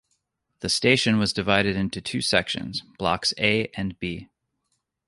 The 0.61 0.69
station 0.69 1.19
was 1.19 1.31
divided 1.31 1.75
into 1.75 2.01
two 2.01 2.21
sections, 2.21 2.81
Blocks 2.97 3.35
A 3.37 3.67
and 3.75 3.99
B. 3.99 4.29